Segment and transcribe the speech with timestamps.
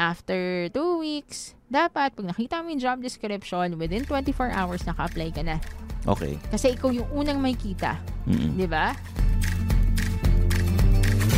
[0.00, 1.52] after two weeks.
[1.68, 5.60] Dapat, pag nakita mo yung job description, within 24 hours, naka-apply ka na.
[6.08, 6.40] Okay.
[6.48, 8.00] Kasi ikaw yung unang may kita.
[8.24, 8.56] Mm-mm.
[8.56, 8.96] Di ba?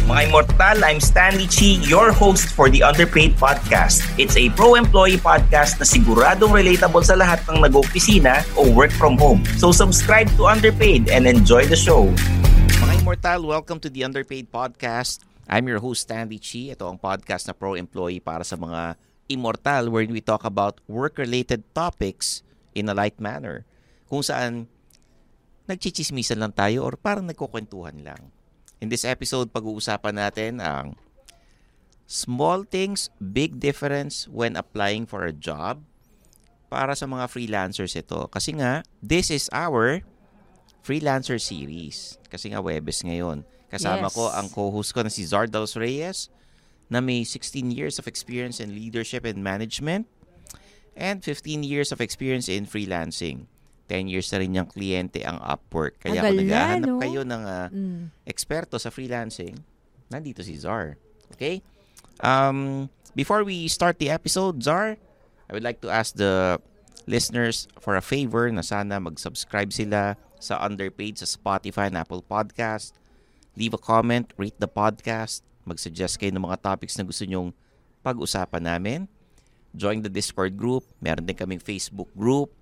[0.07, 4.03] Mga Immortal, I'm Stanley Chi, your host for the Underpaid Podcast.
[4.19, 9.43] It's a pro-employee podcast na siguradong relatable sa lahat ng nag-opisina o work from home.
[9.59, 12.11] So subscribe to Underpaid and enjoy the show.
[12.83, 15.32] Mga Immortal, welcome to the Underpaid Podcast.
[15.51, 16.71] I'm your host, Stanley Chi.
[16.71, 18.95] Ito ang podcast na pro-employee para sa mga
[19.31, 22.45] Immortal where we talk about work-related topics
[22.77, 23.65] in a light manner.
[24.07, 24.69] Kung saan
[25.67, 28.35] nagchichismisan lang tayo or parang nagkukwentuhan lang.
[28.83, 30.99] In this episode, pag-uusapan natin ang
[32.05, 35.87] small things, big difference when applying for a job
[36.69, 38.27] para sa mga freelancers ito.
[38.29, 40.03] Kasi nga, this is our
[40.83, 42.19] freelancer series.
[42.29, 43.47] Kasi nga, Webes ngayon.
[43.73, 44.15] Kasama Yes.
[44.15, 46.29] ko ang co-host ko na si Zardalos Reyes
[46.93, 50.05] na may 16 years of experience in leadership and management
[50.93, 53.49] and 15 years of experience in freelancing.
[53.89, 55.97] 10 years na rin niyang kliyente ang Upwork.
[56.01, 57.01] Kaya Tagal kung na, naghahanap no?
[57.01, 58.13] kayo ng ah, Mm.
[58.25, 59.57] eksperto sa freelancing,
[60.09, 60.97] nandito si Zar.
[61.33, 61.65] Okay?
[62.21, 64.97] Um, before we start the episode, Zar,
[65.49, 66.61] I would like to ask the
[67.05, 72.93] listeners for a favor na sana mag-subscribe sila sa Underpaid sa Spotify and Apple Podcast.
[73.53, 77.53] Leave a comment, rate the podcast, mag-suggest kayo ng mga topics na gusto nyong
[78.01, 79.01] pag-usapan namin.
[79.77, 80.89] Join the Discord group.
[81.01, 82.53] Meron din kaming Facebook group.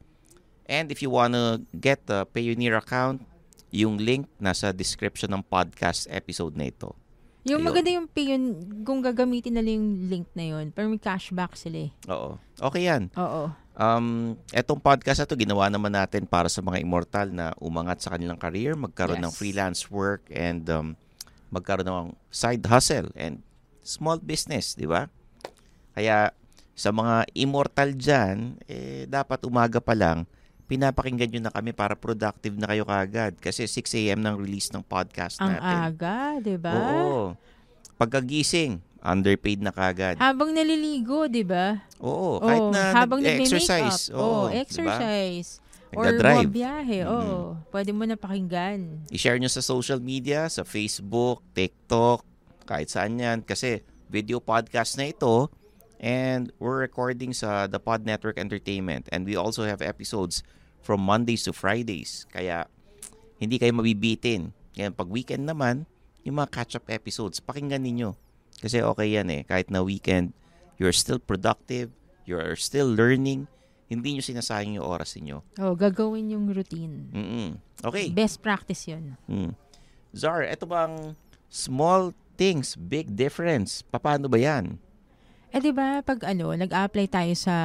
[0.71, 3.23] And if you wanna get the Payoneer account,
[3.71, 6.95] yung link nasa description ng podcast episode na ito.
[7.47, 7.69] Yung Ayun.
[7.73, 8.45] maganda yung pay yun,
[8.85, 11.91] kung gagamitin nila yung link na yun, pero may cashback sila eh.
[12.11, 12.37] Oo.
[12.61, 13.09] Okay yan.
[13.17, 13.49] Oo.
[13.81, 18.13] Um, etong podcast na to, ginawa naman natin para sa mga immortal na umangat sa
[18.13, 19.41] kanilang career, magkaroon ng Yes.
[19.41, 20.93] freelance work and um,
[21.49, 23.41] magkaroon ng side hustle and
[23.81, 25.09] small business, di ba?
[25.97, 26.29] Kaya
[26.77, 30.29] sa mga immortal dyan, eh, dapat umaga pa lang,
[30.69, 33.41] pinapakinggan nyo na kami para productive na kayo kagad.
[33.41, 34.21] Kasi 6 a.m.
[34.21, 35.77] ng release ng podcast Ang natin.
[35.89, 36.73] aga, di ba?
[36.77, 37.33] Oo.
[37.97, 40.21] Pagkagising, underpaid na kagad.
[40.21, 41.81] Habang naliligo, di ba?
[42.01, 43.97] Oo, kahit Oo, na habang nagme-makeup.
[44.13, 44.61] Oo, diba?
[44.61, 45.61] exercise.
[45.91, 46.47] Or Nagda-drive.
[46.47, 46.99] bumabiyahe.
[47.03, 47.11] Mhm.
[47.11, 47.39] Oo.
[47.69, 49.11] Pwede mo na pakinggan.
[49.11, 52.23] I-share nyo sa social media, sa Facebook, TikTok,
[52.63, 53.43] kahit saan yan.
[53.43, 55.51] Kasi video podcast na ito
[55.99, 60.47] and we're recording sa The Pod Network Entertainment and we also have episodes
[60.79, 62.23] from Mondays to Fridays.
[62.31, 62.71] Kaya
[63.43, 64.55] hindi kayo mabibitin.
[64.79, 65.91] Yan, pag weekend naman,
[66.23, 68.15] yung mga catch-up episodes, pakinggan ninyo.
[68.61, 69.43] Kasi okay yan eh.
[69.49, 70.37] Kahit na weekend,
[70.77, 71.91] you're still productive,
[72.29, 73.49] you're still learning,
[73.91, 75.43] hindi nyo sinasayang yung oras ninyo.
[75.59, 77.11] Oh, gagawin yung routine.
[77.11, 77.59] Mm-mm.
[77.83, 78.13] Okay.
[78.15, 79.19] Best practice yun.
[79.27, 79.59] Mm.
[80.15, 81.19] Zar, eto bang
[81.51, 83.83] small things, big difference?
[83.83, 84.79] Paano ba yan?
[85.51, 87.57] Eh, di ba, pag ano, nag-apply tayo sa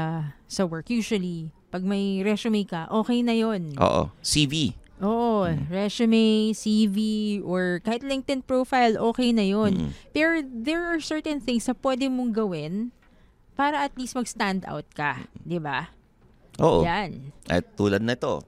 [0.50, 3.78] sa work, usually, pag may resume ka, okay na yon.
[3.78, 4.10] Oo.
[4.26, 4.74] CV.
[5.04, 6.98] Oo, resume, CV,
[7.44, 9.72] or kahit LinkedIn profile, okay na yon.
[9.76, 9.92] Mm.
[10.16, 12.96] Pero there are certain things na pwede mong gawin
[13.60, 15.92] para at least mag-stand out ka, di ba?
[16.64, 16.88] Oo.
[16.88, 17.36] Yan.
[17.52, 18.40] At tulad na ito,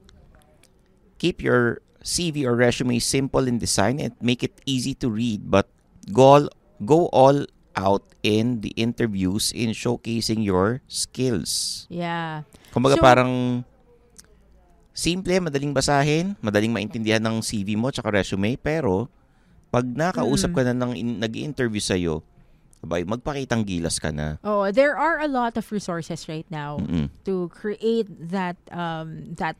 [1.20, 5.68] keep your CV or resume simple in design and make it easy to read but
[6.08, 6.46] go all,
[6.80, 7.44] go all
[7.76, 11.84] out in the interviews in showcasing your skills.
[11.92, 12.48] Yeah.
[12.72, 13.32] Kumbaga So- parang
[14.98, 19.06] simple, madaling basahin, madaling maintindihan ng CV mo tsaka resume, pero
[19.70, 22.26] pag nakausap ka na ng in- nag-interview sa'yo,
[22.82, 24.42] abay, magpakitang gilas ka na.
[24.42, 27.14] Oh, there are a lot of resources right now Mm-mm.
[27.22, 29.54] to create that um that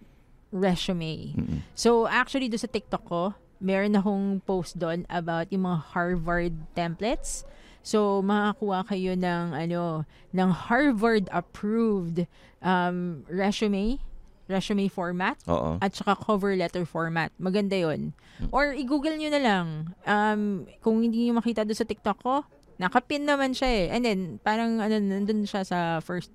[0.51, 1.39] resume.
[1.39, 1.63] Mm-mm.
[1.79, 7.47] So actually do sa TikTok ko, meron akong post doon about yung mga Harvard templates.
[7.87, 10.03] So makakuha kayo ng ano
[10.35, 12.27] ng Harvard approved
[12.59, 14.03] um resume
[14.49, 15.77] resume format Oo.
[15.79, 17.31] at saka cover letter format.
[17.37, 18.17] Maganda 'yon.
[18.49, 19.67] Or i-google nyo na lang.
[20.09, 22.43] Um, kung hindi nyo makita doon sa TikTok ko,
[22.81, 23.85] nakapin naman siya eh.
[23.93, 26.33] And then, parang ano, nandun siya sa first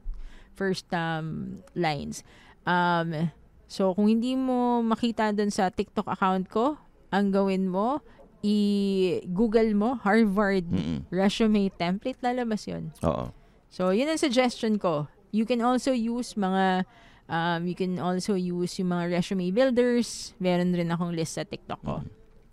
[0.54, 2.22] first um, lines.
[2.70, 3.34] Um,
[3.66, 6.78] so, kung hindi mo makita doon sa TikTok account ko,
[7.10, 8.04] ang gawin mo,
[8.44, 11.08] i-google mo Harvard Mm-mm.
[11.10, 13.32] resume template, lalabas yon Oo.
[13.72, 15.08] So, yun ang suggestion ko.
[15.34, 16.86] You can also use mga
[17.30, 20.34] um, you can also use yung mga resume builders.
[20.40, 22.04] Meron rin akong list sa TikTok ko.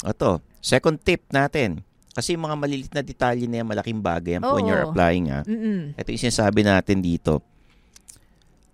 [0.07, 1.85] Ito, second tip natin.
[2.11, 4.91] Kasi mga malilit na detalye na yan, malaking bagay yan po when you're Oo.
[4.91, 5.31] applying.
[5.31, 5.47] Ha?
[5.47, 5.95] Mm-mm.
[5.95, 7.39] Ito yung sinasabi natin dito.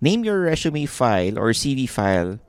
[0.01, 2.41] Name your resume file or CV file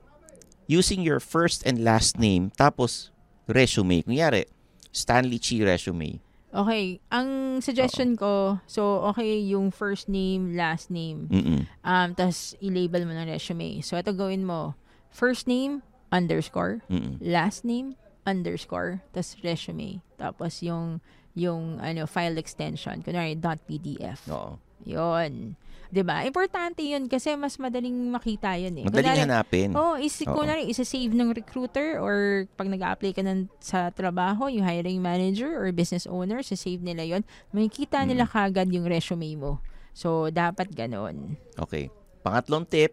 [0.68, 3.08] using your first and last name tapos
[3.48, 4.04] resume.
[4.04, 4.48] Kunyari,
[4.92, 6.20] Stanley Chi resume.
[6.48, 11.68] Okay, ang suggestion ko, so okay yung first name, last name, Mm-mm.
[11.84, 13.84] um, tas i-label mo ng resume.
[13.84, 14.72] So ito gawin mo,
[15.12, 17.20] first name, underscore, Mm-mm.
[17.20, 20.00] last name, underscore, tas resume.
[20.16, 21.04] Tapos yung,
[21.36, 24.24] yung ano, file extension, kunwari .pdf.
[24.32, 24.56] Oo.
[24.88, 25.52] Yun.
[25.88, 26.20] 'Di ba?
[26.22, 28.84] Importante 'yun kasi mas madaling makita 'yun eh.
[28.84, 29.68] Madaling Kunwari- hanapin.
[29.72, 35.00] Oh, is kunwari isa-save ng recruiter or pag nag-apply ka ng, sa trabaho, yung hiring
[35.00, 37.22] manager or business owner, sa-save nila 'yon.
[37.50, 38.32] Makikita nila Mm.
[38.32, 39.52] kagad yung resume mo.
[39.96, 41.40] So dapat ganon.
[41.56, 41.88] Okay.
[42.20, 42.92] Pangatlong tip,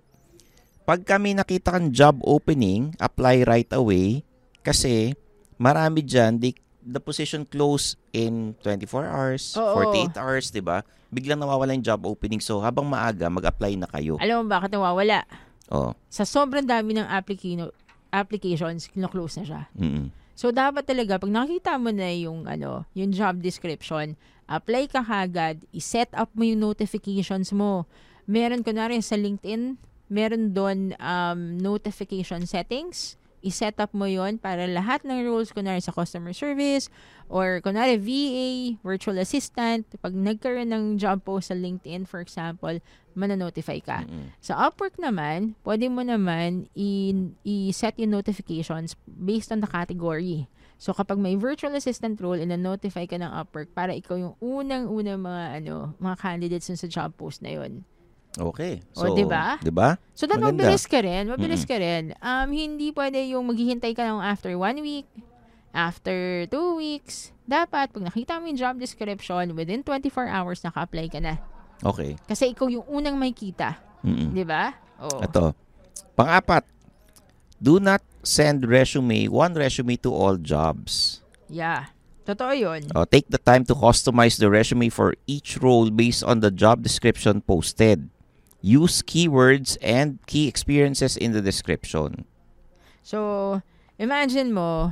[0.88, 4.24] pag kami nakita kang job opening, apply right away
[4.64, 5.18] kasi
[5.60, 6.06] marami
[6.40, 9.82] they, the position close in 24 hours, Oo.
[9.84, 10.86] 48 hours, di ba?
[11.16, 12.44] Biglang nawawala yung job opening.
[12.44, 14.20] So, habang maaga, mag-apply na kayo.
[14.20, 15.24] Alam mo bakit nawawala?
[15.72, 15.96] Oh.
[16.12, 17.72] Sa sobrang dami ng applicino,
[18.12, 19.62] applications, kino-close na siya.
[19.80, 20.12] Mm-mm.
[20.36, 24.20] So dapat talaga pag nakita mo na yung ano, yung job description,
[24.52, 27.88] apply ka kagad, i-set up mo yung notifications mo.
[28.28, 29.80] Meron kunwari sa LinkedIn,
[30.12, 33.16] meron doon um, notification settings.
[33.46, 36.90] I-set up mo yon para lahat ng roles, kunwari sa customer service,
[37.30, 42.74] or kunwari VA, virtual assistant, pag nagkaroon ng job post sa LinkedIn, for example,
[43.14, 44.04] mananotify ka.
[44.04, 44.34] Mm-mm.
[44.42, 50.50] Sa Upwork naman, pwede mo naman i- i-set yung notifications based on the category.
[50.76, 55.44] So kapag may virtual assistant role, ina-notify ka ng Upwork para ikaw yung unang-unang mga
[55.64, 57.88] ano, mga candidates sa job post na yun.
[58.36, 58.84] Okay.
[59.00, 59.56] O, So, di ba?
[59.64, 59.96] Di ba?
[60.12, 60.68] So then Maganda.
[60.68, 61.72] mabilis ka rin, mabilis Mm-mm.
[61.72, 62.04] ka rin.
[62.20, 65.08] Um, hindi pwede yung maghihintay ka ng after one week,
[65.72, 67.32] after two weeks.
[67.48, 71.40] Dapat, pag nakita mo yung job description, within 24 hours, naka-apply ka na.
[71.80, 72.20] Okay.
[72.28, 73.80] Kasi ikaw yung unang may kita.
[74.04, 74.36] Mm-mm.
[74.36, 74.74] Di ba?
[75.00, 75.22] Oo.
[75.24, 75.56] Ito.
[76.16, 76.64] Pang-apat,
[77.60, 81.22] do not send resume, one resume to all jobs.
[81.48, 81.94] Yeah.
[82.26, 82.90] Totoo yun.
[82.90, 86.82] Uh, take the time to customize the resume for each role based on the job
[86.82, 88.10] description posted.
[88.66, 92.26] Use keywords and key experiences in the description.
[93.06, 93.62] So,
[94.02, 94.90] imagine mo,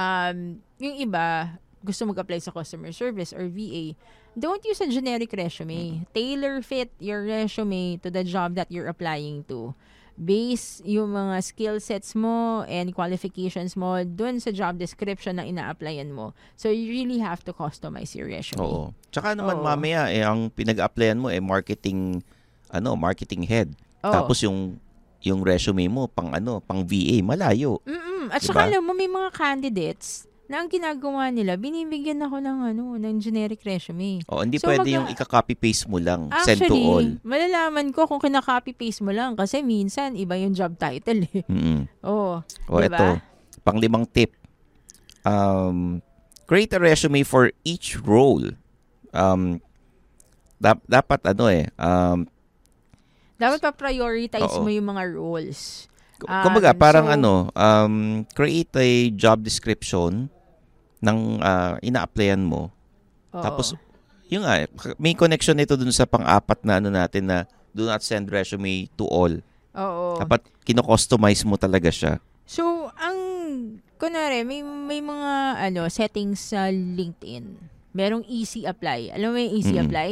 [0.00, 3.92] um, yung iba, gusto mag-apply sa customer service or VA,
[4.32, 6.08] don't use a generic resume.
[6.16, 9.76] Tailor fit your resume to the job that you're applying to.
[10.16, 16.08] Base yung mga skill sets mo and qualifications mo dun sa job description na ina-applyan
[16.12, 16.32] mo.
[16.56, 18.64] So, you really have to customize your resume.
[18.64, 18.96] Oo.
[19.12, 19.64] Tsaka naman Oo.
[19.68, 22.24] mamaya eh ang pinag-applyan mo eh marketing
[22.70, 23.68] ano, marketing head.
[24.02, 24.10] Oo.
[24.10, 24.78] Tapos yung
[25.20, 27.76] yung resume mo pang ano, pang VA, malayo.
[27.84, 28.32] Mm-mm.
[28.32, 28.46] At Diba?
[28.50, 33.16] saka alam mo, may mga candidates na ang ginagawa nila, binibigyan ako ng ano, ng
[33.22, 34.18] generic resume.
[34.26, 37.06] O hindi So, pwede mag- yung ika-copy paste mo lang, send to all.
[37.06, 41.46] Actually, malalaman ko kung kinaka-copy paste mo lang kasi minsan iba yung job title eh.
[41.46, 41.86] Mm.
[42.02, 42.42] Oo.
[42.66, 42.90] O Diba?
[42.90, 43.06] ito,
[43.62, 44.34] panglimang tip.
[45.22, 46.02] Um,
[46.50, 48.50] create a resume for each role.
[49.12, 49.62] Um,
[50.58, 52.26] dap- dapat ano eh, um,
[53.40, 54.62] Dapat pa-prioritize Oo.
[54.62, 55.88] mo yung mga roles.
[56.20, 57.94] Um, kumbaga parang so- ano, um,
[58.36, 60.28] create a job description
[61.00, 62.68] ng uh, ina-applyan mo.
[63.32, 63.40] Oo.
[63.40, 63.72] Tapos,
[64.28, 64.68] yun nga,
[65.00, 69.08] may connection nito dun sa pang-apat na ano natin na do not send resume to
[69.08, 69.32] all.
[69.72, 70.20] Oo.
[70.20, 72.20] Dapat kino-customize mo talaga siya.
[72.44, 73.16] So, ang,
[73.96, 75.32] kunwari, may, may mga,
[75.70, 77.56] ano, settings sa LinkedIn.
[77.96, 79.14] Merong easy apply.
[79.16, 79.88] Alam mo yung easy Mm.
[79.88, 80.10] apply?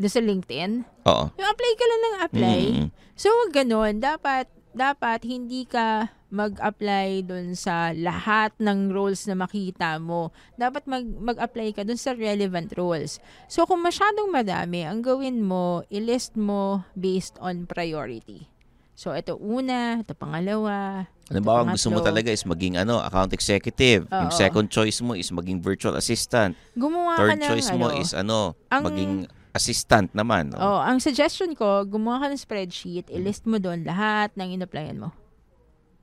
[0.00, 0.70] Doon sa LinkedIn?
[1.04, 1.24] Oo.
[1.36, 2.60] Yung apply ka lang ng apply.
[2.72, 2.88] Mm.
[3.12, 4.00] So, wag ganun.
[4.00, 10.30] Dapat, dapat hindi ka mag-apply doon sa lahat ng roles na makita mo.
[10.56, 13.18] Dapat mag, mag-apply ka doon sa relevant roles.
[13.50, 18.46] So, kung masyadong madami, ang gawin mo, ilist mo based on priority.
[18.94, 21.08] So, ito una, ito pangalawa.
[21.28, 24.06] Halimbawa, ito ang gusto mo talaga is maging ano, account executive.
[24.06, 24.38] Yung Oo.
[24.38, 26.54] second choice mo is maging virtual assistant.
[26.78, 29.12] Gumawa ka Third ng, choice mo ano, is ano, ang- maging
[29.54, 30.54] assistant naman.
[30.54, 35.10] Oh, ang suggestion ko, gumawa ka ng spreadsheet, ilist mo doon lahat ng in-applyan mo.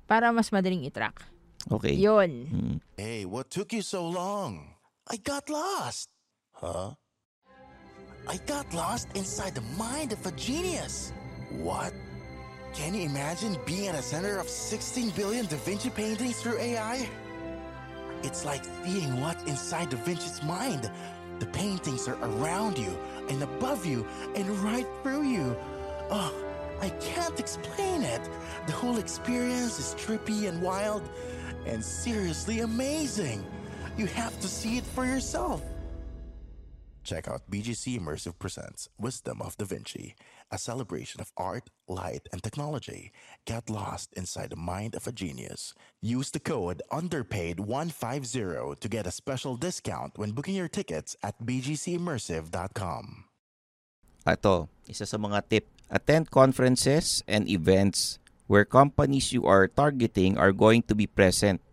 [0.07, 1.23] Para mas madaling i-track.
[1.67, 1.95] Okay.
[1.99, 2.31] Yun.
[2.47, 2.77] Mm.
[2.95, 4.75] Hey, what took you so long?
[5.07, 6.07] I got lost.
[6.55, 6.95] Huh?
[8.27, 11.11] I got lost inside the mind of a genius.
[11.63, 11.93] What?
[12.73, 17.07] Can you imagine being at the center of 16 billion Da Vinci paintings through AI?
[18.23, 20.91] It's like seeing what's inside Da Vinci's mind.
[21.39, 22.97] The paintings are around you
[23.29, 25.55] and above you and right through you.
[26.09, 26.33] Oh,
[26.81, 28.21] I can't explain it.
[28.65, 31.07] The whole experience is trippy and wild
[31.65, 33.45] and seriously amazing.
[33.97, 35.61] You have to see it for yourself.
[37.07, 40.11] Check out BGC Immersive Presents Wisdom of Da Vinci,
[40.51, 43.15] a celebration of art, light, and technology.
[43.47, 45.71] Get lost inside the mind of a genius.
[46.03, 53.23] Use the code UNDERPAID150 to get a special discount when booking your tickets at bgcimmersive.com.
[54.27, 55.63] Ito, isa sa mga tip.
[55.87, 58.19] Attend conferences and events
[58.51, 61.63] where companies you are targeting are going to be present.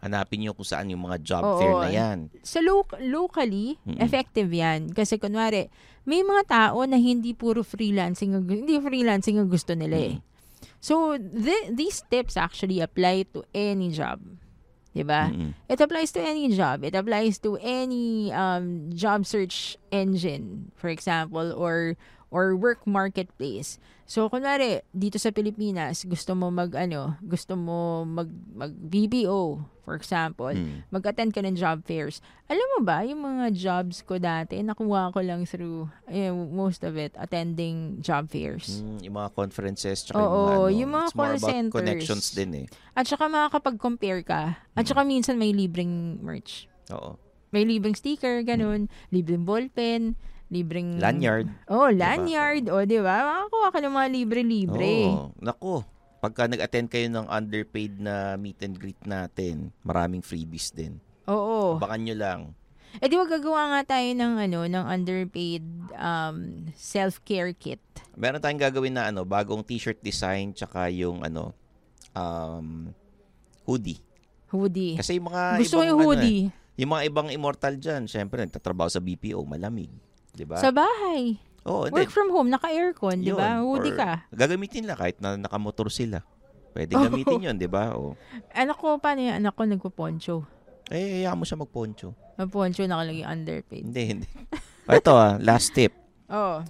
[0.00, 1.58] Hanapin nyo kung saan yung mga job Oo.
[1.60, 2.18] fair na yan.
[2.40, 4.00] sa lo- locally, Mm-mm.
[4.00, 4.90] effective yan.
[4.90, 5.68] Kasi kunwari,
[6.08, 10.16] may mga tao na hindi puro freelancing, ang hindi freelancing ang gusto nila eh.
[10.80, 14.24] So, th- these tips actually apply to any job.
[14.90, 15.30] 'Di ba?
[15.30, 15.54] Mm-mm.
[15.68, 16.82] It applies to any job.
[16.82, 21.94] It applies to any um, job search engine, for example, or
[22.30, 23.76] or work marketplace.
[24.06, 29.94] So, kunwari, dito sa Pilipinas, gusto mo mag, ano, gusto mo mag, mag BPO, for
[29.94, 30.82] example, Mm.
[30.90, 32.18] mag-attend ka ng job fairs.
[32.46, 36.98] Alam mo ba, yung mga jobs ko dati, nakuha ko lang through, eh, most of
[36.98, 38.82] it, attending job fairs.
[38.82, 41.74] Mm, yung mga conferences, tsaka Oo, yung mga, ano, yung mga call centers.
[41.74, 42.66] connections din eh.
[42.94, 44.42] At saka makakapag-compare ka.
[44.74, 46.66] At saka minsan may libreng merch.
[46.90, 47.14] Oo.
[47.50, 48.86] May libreng sticker, ganun.
[49.10, 50.14] Libreng ballpen,
[50.50, 50.98] libreng...
[50.98, 51.46] Lanyard.
[51.66, 51.96] Oh, Diba?
[51.96, 52.66] lanyard.
[52.68, 53.16] O, di ba?
[53.24, 54.94] Makakuha ka ng mga libre-libre.
[55.06, 55.30] Oo.
[55.38, 55.80] Naku,
[56.18, 60.98] pagka nag-attend kayo ng underpaid na meet and greet natin, maraming freebies din.
[61.24, 61.78] Oo.
[61.78, 62.40] Bakan nyo lang.
[62.98, 65.62] Eh di wag gagawa nga tayo ng ano, ng underpaid
[65.94, 66.36] um,
[66.74, 67.78] self-care kit.
[68.18, 71.54] Meron tayong gagawin na ano, bagong t-shirt design tsaka yung ano,
[72.12, 72.90] um,
[73.62, 74.02] hoodie.
[74.50, 74.98] Hoodie.
[74.98, 76.42] Kasi yung mga Gusto ibang, yung ano eh, hoodie.
[76.74, 79.94] yung mga ibang immortal dyan, syempre nagtatrabaho sa BPO, malamig.
[80.40, 80.56] 'Di ba?
[80.56, 81.36] Sa bahay.
[81.68, 82.00] Oo, hindi.
[82.00, 83.60] Work from home, naka-aircon, di ba?
[83.60, 84.24] Hoodie ka.
[84.32, 86.24] Gagamitin lang kahit na nakamotor sila.
[86.72, 87.04] Pwede Oo.
[87.04, 87.92] gamitin yun, di ba?
[87.92, 88.16] O.
[88.56, 90.36] Anak ko, paano yung anak ko nagpo-poncho?
[90.88, 92.16] Eh, hayaan mo siya magponcho.
[92.40, 93.84] Mag-poncho, nakalagay underpaid.
[93.92, 94.28] Hindi, hindi.
[94.88, 95.92] O, ito ah, last tip.
[96.32, 96.64] Oh.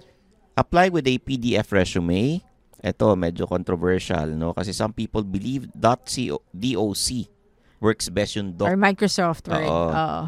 [0.59, 2.43] Apply with a PDF resume.
[2.83, 4.51] Ito, medyo controversial, no?
[4.51, 6.91] Kasi some people believe .co, .doc
[7.81, 9.65] works best yung doc Or Microsoft Word.
[9.65, 9.89] Oo.
[9.89, 10.23] Oo.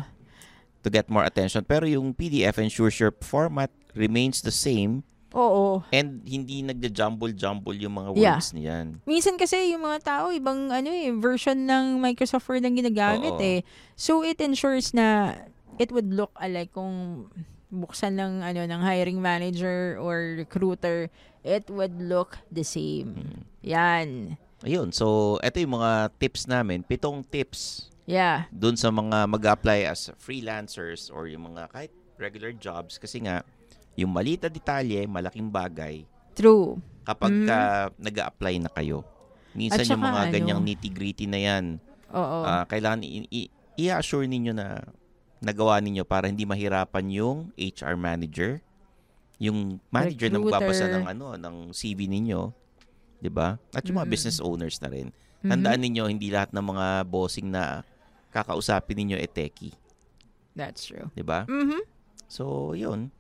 [0.84, 1.63] To get more attention.
[1.63, 5.02] Pero yung PDF ensures your format remains the same
[5.34, 5.82] Oo.
[5.90, 8.38] and hindi nagja-jumble-jumble yung mga Yeah.
[8.38, 8.88] words niyan.
[9.08, 13.42] Minsan kasi yung mga tao, ibang ano eh, version ng Microsoft Word ang ginagamit Oo.
[13.42, 13.66] eh.
[13.98, 15.40] So it ensures na
[15.82, 17.25] it would look alike kung
[17.74, 21.10] buksan ng ano ng hiring manager or recruiter,
[21.42, 23.18] it would look the same.
[23.18, 23.42] Hmm.
[23.66, 24.38] Yan.
[24.63, 26.86] Ayun, so ito yung mga tips namin.
[26.86, 28.52] Pitong tips Yeah.
[28.52, 33.48] dun sa mga mag-apply as freelancers or yung mga kahit regular jobs kasi nga
[33.96, 36.82] yung malita detalye, malaking bagay True.
[37.04, 37.46] kapag Mm.
[37.46, 37.60] ka
[37.96, 39.06] nag-a-apply na kayo.
[39.54, 41.66] Minsan yung mga ano, ganyang nitty-gritty na yan,
[42.10, 42.40] Oo.
[42.42, 44.82] ah, kailangan i- i- i-assure ninyo na
[45.40, 48.60] nagawa ninyo para hindi mahirapan yung HR manager,
[49.38, 51.00] yung manager na magbabasa Recruiter.
[51.00, 52.50] ng ano ng CV ninyo,
[53.20, 53.60] 'di ba?
[53.72, 54.14] At yung mga Mm.
[54.14, 55.08] business owners na rin.
[55.40, 55.50] Mhm.
[55.52, 57.84] Tandaan ninyo hindi lahat ng mga bossing na
[58.34, 59.78] kakausapin ninyo e techie,
[60.54, 61.13] That's true.
[61.13, 61.46] 'di ba?
[61.46, 61.86] Mhm.
[62.25, 63.13] So, 'yun.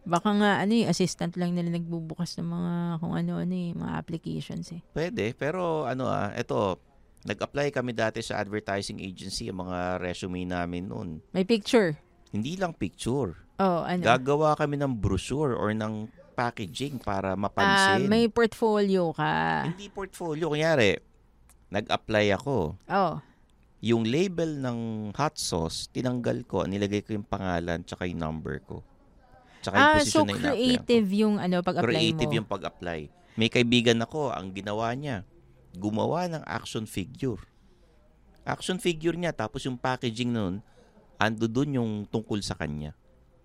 [0.00, 4.72] Baka nga ano eh, assistant lang nila nagbubukas ng mga kung ano-ano eh, mga applications
[4.72, 4.80] eh.
[4.90, 6.80] Pwede, pero ano ah, eto,
[7.22, 11.08] nag-apply kami dati sa advertising agency, ang mga resume namin noon.
[11.30, 12.00] May picture.
[12.32, 13.36] Hindi lang picture.
[13.60, 14.00] Oh, ano?
[14.00, 18.08] Gagawa kami ng brochure or ng packaging para Ah, mapansin.
[18.08, 19.68] may portfolio ka.
[19.68, 20.48] Hindi portfolio.
[20.48, 20.96] Kunyari,
[21.68, 22.80] nag-apply ako.
[22.88, 23.14] Oh.
[23.80, 24.78] Yung label ng
[25.12, 26.68] hot sauce, tinanggal ko.
[26.68, 28.84] Nilagay ko yung pangalan tsaka yung number ko.
[29.60, 32.36] Tsaka yung Ah, so na creative yung ano pag-apply Creative mo.
[32.36, 33.00] yung pag-apply.
[33.34, 35.24] May kaibigan ako, ang ginawa niya,
[35.72, 37.40] gumawa ng action figure.
[38.42, 40.54] Action figure niya, tapos yung packaging nun,
[41.16, 42.92] ando dun yung tungkol sa kanya.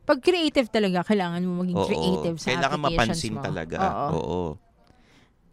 [0.03, 1.87] Pag creative talaga, kailangan mo maging Oo.
[1.87, 3.41] creative sa Kailangan applications mapansin mo.
[3.41, 3.77] talaga.
[3.79, 4.07] Oo.
[4.13, 4.41] Oo.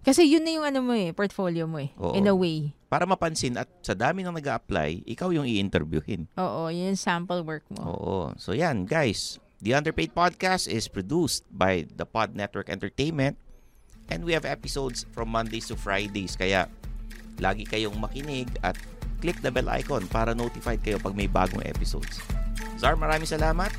[0.02, 1.94] Kasi yun na yung ano mo eh, portfolio mo eh.
[1.99, 2.18] Oo.
[2.18, 2.75] In a way.
[2.90, 6.26] Para mapansin at sa dami ng nag apply ikaw yung i-interviewin.
[6.35, 7.80] Oo, yun yung sample work mo.
[7.87, 8.16] Oo.
[8.35, 9.38] So yan, guys.
[9.62, 13.38] The Underpaid Podcast is produced by the Pod Network Entertainment
[14.11, 16.35] and we have episodes from Mondays to Fridays.
[16.35, 16.66] Kaya
[17.38, 18.75] lagi kayong makinig at
[19.23, 22.18] click the bell icon para notified kayo pag may bagong episodes.
[22.75, 23.71] Zar, maraming salamat.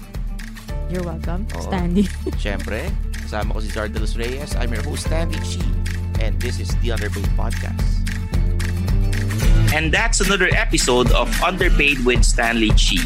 [0.87, 1.67] You're welcome, Oo.
[1.67, 2.07] Stanley.
[2.43, 2.87] Siyempre,
[3.19, 4.55] kasama ko si Zar de los Reyes.
[4.55, 5.59] I'm your host, Stanley Chi.
[6.22, 7.82] And this is The Underpaid Podcast.
[9.74, 13.01] And that's another episode of Underpaid with Stanley Chi.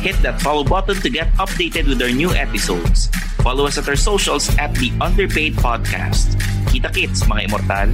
[0.00, 3.08] Hit that follow button to get updated with our new episodes.
[3.42, 6.38] Follow us at our socials at the Underpaid Podcast.
[6.70, 7.90] Kita kits, mga immortal.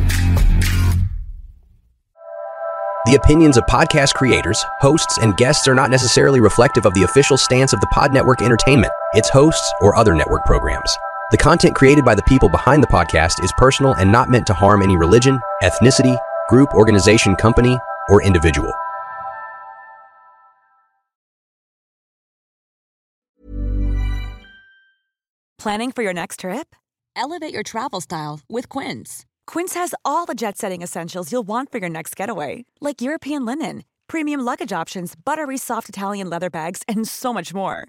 [3.07, 7.37] The opinions of podcast creators, hosts, and guests are not necessarily reflective of the official
[7.37, 10.97] stance of the Pod Network Entertainment, its hosts, or other network programs.
[11.33, 14.53] The content created by the people behind the podcast is personal and not meant to
[14.53, 16.21] harm any religion, ethnicity,
[16.51, 17.79] group, organization, company,
[18.11, 18.71] or individual.
[25.59, 26.77] Planning for your next trip?
[27.17, 29.25] Elevate your travel style with Quince.
[29.47, 33.47] Quince has all the jet setting essentials you'll want for your next getaway, like European
[33.47, 37.89] linen, premium luggage options, buttery soft Italian leather bags, and so much more.